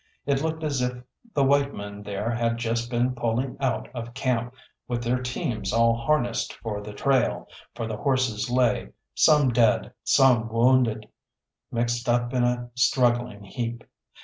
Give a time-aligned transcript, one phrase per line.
[0.25, 0.93] It looked as if
[1.35, 4.55] the white men there had just been pulling out of camp,
[4.87, 10.49] with their teams all harnessed for the trail, for the horses lay, some dead, some
[10.49, 11.07] wounded,
[11.71, 13.83] mixed up in a struggling heap.